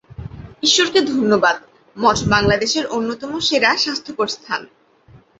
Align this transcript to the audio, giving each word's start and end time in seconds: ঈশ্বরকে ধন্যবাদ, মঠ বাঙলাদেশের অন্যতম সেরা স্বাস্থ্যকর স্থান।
ঈশ্বরকে 0.63 0.99
ধন্যবাদ, 1.11 1.57
মঠ 1.97 2.17
বাঙলাদেশের 2.29 2.85
অন্যতম 2.87 3.31
সেরা 3.39 3.71
স্বাস্থ্যকর 3.77 4.27
স্থান। 4.27 4.61